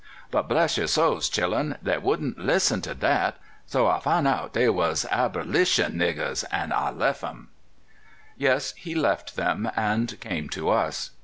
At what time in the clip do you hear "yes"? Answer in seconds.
8.35-8.71